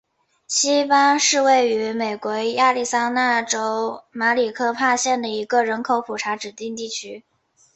[0.47, 7.23] 锡巴是位于美国亚利桑那州马里科帕县的一个人口普查指定地区。